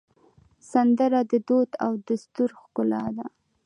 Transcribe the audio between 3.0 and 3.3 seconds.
ده